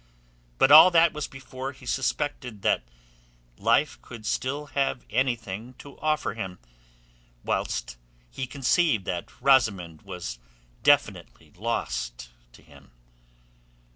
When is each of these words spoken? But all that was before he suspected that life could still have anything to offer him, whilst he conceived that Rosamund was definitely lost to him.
But 0.57 0.71
all 0.71 0.89
that 0.89 1.13
was 1.13 1.27
before 1.27 1.73
he 1.73 1.85
suspected 1.85 2.63
that 2.63 2.81
life 3.59 4.01
could 4.01 4.25
still 4.25 4.65
have 4.73 5.05
anything 5.11 5.75
to 5.75 5.99
offer 5.99 6.33
him, 6.33 6.57
whilst 7.45 7.97
he 8.31 8.47
conceived 8.47 9.05
that 9.05 9.29
Rosamund 9.39 10.01
was 10.01 10.39
definitely 10.81 11.51
lost 11.55 12.29
to 12.53 12.63
him. 12.63 12.89